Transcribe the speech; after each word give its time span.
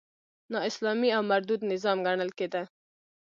نا 0.51 0.59
اسلامي 0.69 1.09
او 1.15 1.21
مردود 1.31 1.61
نظام 1.71 1.97
ګڼل 2.07 2.29
کېده. 2.37 2.61